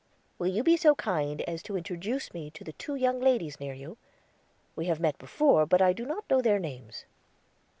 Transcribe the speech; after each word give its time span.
"Will 0.39 0.47
you 0.47 0.63
be 0.63 0.77
so 0.77 0.95
good 0.95 1.41
as 1.41 1.61
to 1.61 1.77
introduce 1.77 2.33
me 2.33 2.49
to 2.49 2.63
the 2.63 2.73
two 2.73 2.95
young 2.95 3.19
ladies 3.19 3.59
near 3.59 3.75
you? 3.75 3.99
We 4.75 4.87
have 4.87 4.99
met 4.99 5.19
before, 5.19 5.67
but 5.67 5.79
I 5.79 5.93
do 5.93 6.07
not 6.07 6.27
know 6.27 6.41
their 6.41 6.57
names." 6.57 7.05